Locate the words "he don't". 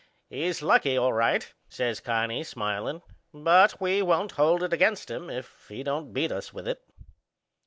5.69-6.11